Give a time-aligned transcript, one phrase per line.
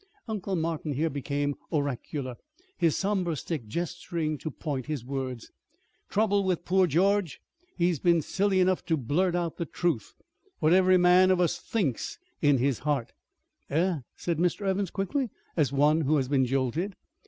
[0.27, 2.35] Uncle Martin here became oracular,
[2.75, 5.51] his somber stick gesturing to point his words.
[6.09, 7.39] "Trouble with poor George,
[7.77, 10.15] he's been silly enough to blurt out the truth,
[10.57, 13.11] what every man of us thinks in his heart"
[13.69, 14.65] "Eh?" said Mr.
[14.65, 16.95] Evans quickly, as one who has been jolted.